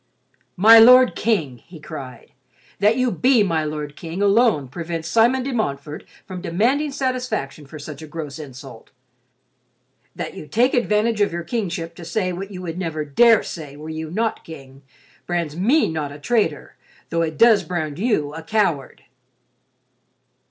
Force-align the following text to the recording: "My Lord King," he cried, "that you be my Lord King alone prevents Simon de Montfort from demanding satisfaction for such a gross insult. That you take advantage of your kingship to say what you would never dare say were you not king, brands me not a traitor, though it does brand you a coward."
"My 0.57 0.79
Lord 0.79 1.15
King," 1.15 1.59
he 1.59 1.79
cried, 1.79 2.31
"that 2.79 2.97
you 2.97 3.11
be 3.11 3.43
my 3.43 3.63
Lord 3.63 3.95
King 3.95 4.19
alone 4.23 4.67
prevents 4.67 5.07
Simon 5.07 5.43
de 5.43 5.53
Montfort 5.53 6.05
from 6.25 6.41
demanding 6.41 6.91
satisfaction 6.91 7.67
for 7.67 7.77
such 7.77 8.01
a 8.01 8.07
gross 8.07 8.39
insult. 8.39 8.89
That 10.15 10.33
you 10.33 10.47
take 10.47 10.73
advantage 10.73 11.21
of 11.21 11.31
your 11.31 11.43
kingship 11.43 11.93
to 11.97 12.03
say 12.03 12.33
what 12.33 12.49
you 12.49 12.63
would 12.63 12.79
never 12.79 13.05
dare 13.05 13.43
say 13.43 13.75
were 13.77 13.89
you 13.89 14.09
not 14.09 14.43
king, 14.43 14.81
brands 15.27 15.55
me 15.55 15.87
not 15.87 16.11
a 16.11 16.17
traitor, 16.17 16.77
though 17.11 17.21
it 17.21 17.37
does 17.37 17.61
brand 17.63 17.99
you 17.99 18.33
a 18.33 18.41
coward." 18.41 19.03